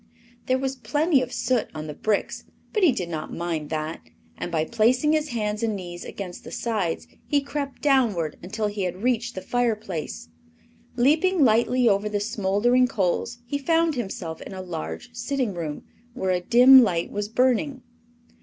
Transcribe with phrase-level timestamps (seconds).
[0.47, 4.01] There was plenty of soot on the bricks, but he did not mind that,
[4.35, 8.81] and by placing his hands and knees against the sides he crept downward until he
[8.81, 10.29] had reached the fireplace.
[10.95, 15.83] Leaping lightly over the smoldering coals he found himself in a large sitting room,
[16.15, 17.83] where a dim light was burning.